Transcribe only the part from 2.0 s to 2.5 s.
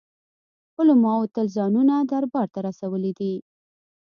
دربار